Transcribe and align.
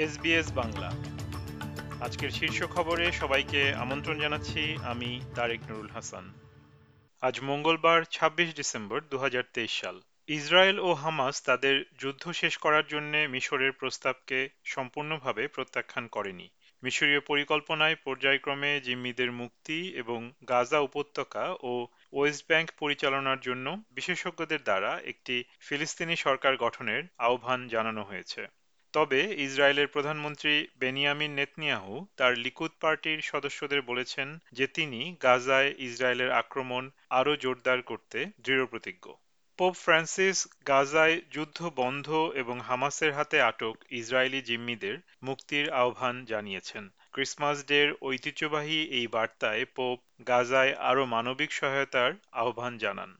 SBS 0.00 0.52
Bangla. 0.52 0.90
আজকের 2.00 2.30
শীর্ষ 2.30 2.62
খবরে 2.62 3.12
সবাইকে 3.12 3.74
আমন্ত্রণ 3.74 4.20
জানাচ্ছি 4.20 4.76
আমি 4.84 5.20
তারেক 5.34 5.60
নুরুল 5.70 5.88
হাসান। 5.88 6.32
আজ 7.20 7.40
মঙ্গলবার 7.40 8.02
২৬ 8.10 8.54
ডিসেম্বর 8.54 9.00
দু 9.00 9.18
হাজার 9.18 9.42
তেইশ 9.52 9.80
সাল। 9.80 10.00
ইসরায়েল 10.28 10.78
ও 10.78 10.92
হামাস 10.92 11.42
তাদের 11.42 11.84
যুদ্ধ 11.98 12.30
শেষ 12.30 12.56
করার 12.56 12.86
জন্য 12.86 13.16
মিশরের 13.16 13.72
প্রস্তাবকে 13.72 14.48
সম্পূর্ণভাবে 14.64 15.48
প্রত্যাখ্যান 15.48 16.06
করেনি। 16.06 16.48
মিশরীয় 16.82 17.20
পরিকল্পনায় 17.20 17.96
পর্যায়ক্রমে 18.04 18.80
জিম্মিদের 18.80 19.32
মুক্তি 19.32 19.88
এবং 19.88 20.32
গাজা 20.48 20.78
উপত্যকা 20.78 21.54
ও 21.62 21.86
ওয়েস্ট 22.12 22.44
ব্যাংক 22.48 22.70
পরিচালনার 22.78 23.40
জন্য 23.40 23.82
বিশেষজ্ঞদের 23.90 24.62
দ্বারা 24.62 25.00
একটি 25.04 25.44
ফিলিস্তিনি 25.60 26.16
সরকার 26.16 26.56
গঠনের 26.56 27.02
আহ্বান 27.18 27.68
জানানো 27.68 28.02
হয়েছে। 28.02 28.59
তবে 28.94 29.20
ইসরায়েলের 29.38 29.88
প্রধানমন্ত্রী 29.88 30.54
বেনিয়ামিন 30.78 31.32
নেতনিয়াহু 31.34 31.94
তার 32.16 32.32
লিকুদ 32.36 32.72
পার্টির 32.80 33.18
সদস্যদের 33.22 33.80
বলেছেন 33.82 34.28
যে 34.52 34.66
তিনি 34.66 35.00
গাজায় 35.22 35.70
ইসরায়েলের 35.78 36.30
আক্রমণ 36.32 36.82
আরও 37.10 37.32
জোরদার 37.36 37.78
করতে 37.82 38.18
দৃঢ়প্রতিজ্ঞ। 38.44 39.04
পোপ 39.58 39.74
ফ্রান্সিস 39.74 40.36
গাজায় 40.68 41.16
যুদ্ধ 41.30 41.58
বন্ধ 41.76 42.06
এবং 42.34 42.56
হামাসের 42.60 43.12
হাতে 43.12 43.38
আটক 43.40 43.76
ইসরায়েলি 43.90 44.40
জিম্মিদের 44.42 44.96
মুক্তির 45.22 45.66
আহ্বান 45.72 46.16
জানিয়েছেন। 46.24 46.84
ক্রিসমাস 47.12 47.58
ডের 47.66 47.88
ঐতিহ্যবাহী 48.02 48.78
এই 48.90 49.06
বার্তায় 49.06 49.64
পোপ 49.76 49.98
গাজায় 50.28 50.72
আরও 50.80 51.02
মানবিক 51.06 51.50
সহায়তার 51.52 52.10
আহ্বান 52.32 52.72
জানান। 52.78 53.10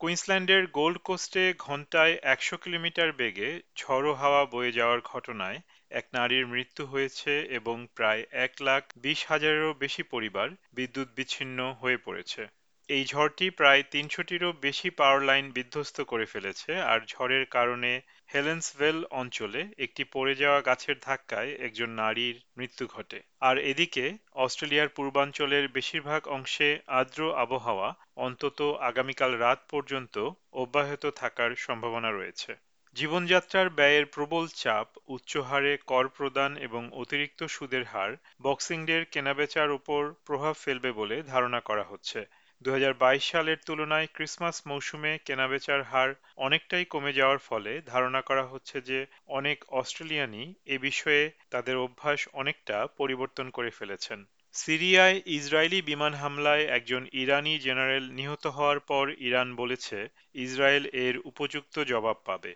কুইন্সল্যান্ডের 0.00 0.62
গোল্ড 0.70 0.98
কোস্টে 0.98 1.44
ঘন্টায় 1.58 2.14
একশো 2.24 2.56
কিলোমিটার 2.58 3.08
বেগে 3.12 3.50
ঝড়ো 3.76 4.12
হাওয়া 4.14 4.42
বয়ে 4.44 4.72
যাওয়ার 4.72 5.00
ঘটনায় 5.04 5.58
এক 5.90 6.06
নারীর 6.12 6.44
মৃত্যু 6.46 6.82
হয়েছে 6.86 7.32
এবং 7.58 7.76
প্রায় 7.96 8.22
এক 8.44 8.52
লাখ 8.60 8.82
বিশ 8.96 9.18
হাজারেরও 9.26 9.72
বেশি 9.74 10.02
পরিবার 10.12 10.48
বিদ্যুৎ 10.72 11.08
বিচ্ছিন্ন 11.16 11.58
হয়ে 11.80 11.98
পড়েছে। 12.04 12.42
এই 12.88 13.04
ঝড়টি 13.04 13.46
প্রায় 13.50 13.82
তিনশোটিরও 13.90 14.50
বেশি 14.60 14.88
পাওয়ার 14.90 15.20
লাইন 15.22 15.46
বিধ্বস্ত 15.50 15.96
করে 16.00 16.26
ফেলেছে, 16.26 16.70
আর 16.82 17.00
ঝড়ের 17.06 17.44
কারণে 17.46 17.92
হেলেন্সভেল 18.34 19.04
অঞ্চলে 19.10 19.60
একটি 19.78 20.02
পড়ে 20.04 20.34
যাওয়া 20.34 20.60
গাছের 20.60 20.96
ধাক্কায় 21.02 21.50
একজন 21.60 21.90
নারীর 21.90 22.36
মৃত্যু 22.56 22.84
ঘটে। 22.86 23.18
আর 23.40 23.56
এদিকে, 23.58 24.04
অস্ট্রেলিয়ার 24.34 24.88
পূর্বাঞ্চলের 24.88 25.64
বেশিরভাগ 25.68 26.22
অংশে 26.28 26.78
আর্দ্র 26.86 27.20
আবহাওয়া 27.34 27.88
অন্তত 28.16 28.58
আগামীকাল 28.80 29.32
রাত 29.38 29.60
পর্যন্ত 29.70 30.14
অব্যাহত 30.52 31.04
থাকার 31.16 31.50
সম্ভাবনা 31.56 32.10
রয়েছে। 32.12 32.50
জীবনযাত্রার 32.96 33.68
ব্যয়ের 33.70 34.06
প্রবল 34.06 34.44
চাপ, 34.54 34.86
উচ্চ 35.08 35.32
হারে 35.38 35.72
কর 35.86 36.04
প্রদান 36.08 36.50
এবং 36.56 36.82
অতিরিক্ত 36.92 37.40
সুদের 37.46 37.84
হার 37.84 38.10
বক্সিং 38.42 38.78
ডের 38.86 39.02
কেনাবেচার 39.04 39.70
উপর 39.70 40.00
প্রভাব 40.24 40.54
ফেলবে 40.54 40.90
বলে 40.92 41.16
ধারণা 41.22 41.60
করা 41.60 41.84
হচ্ছে। 41.84 42.20
দু 42.62 42.70
হাজার 42.72 42.94
বাইশ 42.94 43.24
সালের 43.24 43.58
তুলনায় 43.66 44.08
ক্রিসমাস 44.14 44.56
মৌসুমে 44.66 45.12
কেনাবেচার 45.18 45.80
হার 45.82 46.10
অনেকটাই 46.36 46.84
কমে 46.84 47.12
যাওয়ার 47.12 47.38
ফলে 47.38 47.72
ধারণা 47.86 48.20
করা 48.20 48.44
হচ্ছে 48.46 48.80
যে 48.80 49.06
অনেক 49.28 49.58
অস্ট্রেলিয়ানই 49.70 50.46
এ 50.66 50.76
বিষয়ে 50.78 51.30
তাদের 51.50 51.76
অভ্যাস 51.76 52.28
অনেকটা 52.32 52.86
পরিবর্তন 52.96 53.50
করে 53.50 53.70
ফেলেছেন। 53.70 54.18
সিরিয়ায় 54.54 55.16
ইসরায়েলি 55.26 55.82
বিমান 55.82 56.12
হামলায় 56.14 56.64
একজন 56.66 57.02
ইরানি 57.12 57.54
জেনারেল 57.58 58.04
নিহত 58.10 58.44
হওয়ার 58.46 58.80
পর 58.80 59.04
ইরান 59.18 59.48
বলেছে 59.56 59.98
ইসরায়েল 60.34 60.84
এর 60.96 61.14
উপযুক্ত 61.24 61.74
জবাব 61.84 62.16
পাবে। 62.24 62.52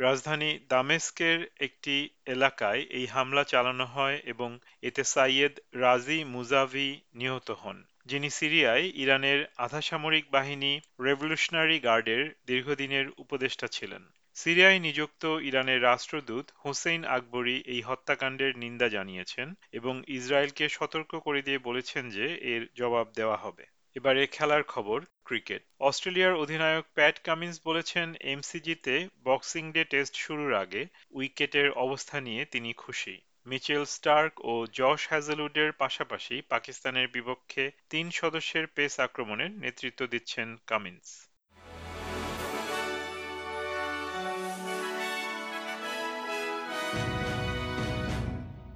রাজধানী 0.00 0.50
দামেস্কের 0.68 1.38
একটি 1.60 1.96
এলাকায় 2.26 2.82
এই 2.90 3.06
হামলা 3.06 3.44
চালানো 3.44 3.84
হয় 3.86 4.16
এবং 4.24 4.50
এতে 4.82 5.02
সাইয়েদ 5.04 5.54
রাজি 5.74 6.24
মুজাভি 6.24 6.88
নিহত 7.14 7.50
হন। 7.50 7.78
যিনি 8.06 8.30
সিরিয়ায় 8.30 8.82
ইরানের 8.94 9.46
আধাসামরিক 9.56 10.24
বাহিনী 10.30 10.80
রেভলিউশনারি 11.00 11.80
গার্ডের 11.80 12.34
দীর্ঘদিনের 12.46 13.06
উপদেষ্টা 13.18 13.66
ছিলেন। 13.66 14.02
সিরিয়ায় 14.34 14.78
নিযুক্ত 14.78 15.24
ইরানের 15.24 15.82
রাষ্ট্রদূত 15.82 16.50
হোসেইন 16.64 17.04
আকবরী 17.04 17.62
এই 17.66 17.82
হত্যাকাণ্ডের 17.82 18.58
নিন্দা 18.58 18.88
জানিয়েছেন 18.88 19.54
এবং 19.72 20.02
ইসরায়েলকে 20.08 20.68
সতর্ক 20.68 21.16
করে 21.16 21.42
দিয়ে 21.42 21.58
বলেছেন 21.58 22.10
যে 22.10 22.26
এর 22.42 22.68
জবাব 22.74 23.06
দেওয়া 23.16 23.36
হবে। 23.36 23.64
এবারে 23.94 24.26
খেলার 24.26 24.62
খবর, 24.62 25.04
ক্রিকেট। 25.24 25.62
অস্ট্রেলিয়ার 25.80 26.34
অধিনায়ক 26.34 26.84
প্যাট 26.94 27.22
কামিন্স 27.24 27.60
বলেছেন, 27.64 28.14
এমসিজিতে 28.20 29.08
বক্সিং 29.24 29.72
ডে 29.72 29.84
টেস্ট 29.84 30.16
শুরুর 30.16 30.52
আগে 30.54 30.86
উইকেটের 31.10 31.70
অবস্থা 31.70 32.20
নিয়ে 32.20 32.44
তিনি 32.44 32.72
খুশি। 32.72 33.18
মিচেল 33.46 33.84
স্টার্ক 33.84 34.44
ও 34.44 34.66
জশ 34.72 35.08
হ্যাজেলউডের 35.08 35.72
পাশাপাশি 35.72 36.42
পাকিস্তানের 36.48 37.08
বিপক্ষে 37.08 37.70
তিন 37.90 38.10
সদস্যের 38.10 38.66
পেস 38.66 39.00
আক্রমণের 39.00 39.50
নেতৃত্ব 39.50 40.06
দিচ্ছেন 40.06 40.56
কামিন্স। 40.66 41.28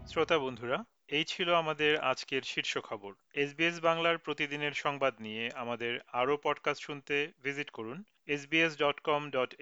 শ্রোতা 0.09 0.39
বন্ধুরা, 0.39 0.85
এই 1.09 1.25
ছিল 1.25 1.55
আমাদের 1.55 2.01
আজকের 2.01 2.43
শীর্ষ 2.43 2.79
খবর। 2.79 3.13
এসবিএস 3.35 3.81
বাংলার 3.81 4.19
প্রতিদিনের 4.19 4.73
সংবাদ 4.73 5.15
নিয়ে 5.21 5.51
আমাদের 5.55 6.01
আরও 6.13 6.39
পডকাস্ট 6.43 6.83
শুনতে 6.83 7.33
ভিজিট 7.43 7.71
করুন 7.71 8.03
SBS 8.27 8.77
dot 8.77 9.01
com 9.01 9.31
dot 9.31 9.55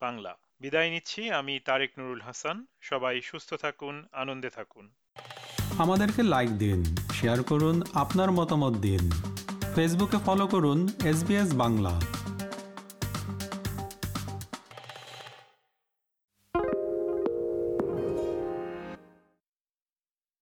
Bangla. 0.00 0.45
বিদায় 0.60 0.90
নিচ্ছি। 0.90 1.30
আমি 1.30 1.60
তারেক 1.64 1.90
নুরুল 1.98 2.20
হাসান। 2.20 2.66
সবাই 2.80 3.22
সুস্থ 3.22 3.54
থাকুন, 3.54 4.04
আনন্দে 4.12 4.50
থাকুন। 4.50 4.90
আমাদেরকে 5.78 6.22
লাইক 6.22 6.50
দিন 6.50 6.84
শেয়ার 7.12 7.42
করুন, 7.42 7.82
আপনার 7.94 8.30
মতামত 8.30 8.74
দিন। 8.76 9.10
ফেসবুকে 9.74 10.18
ফলো 10.26 10.46
করুন 10.46 10.88
এস 11.04 11.18
বাংলা 11.54 12.00